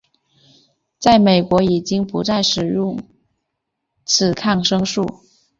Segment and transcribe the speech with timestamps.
[0.97, 3.03] 在美国已经不再使用
[4.03, 5.05] 此抗生素。